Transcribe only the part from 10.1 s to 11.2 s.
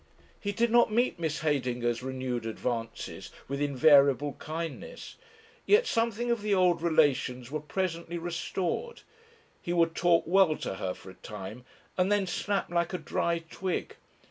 well to her for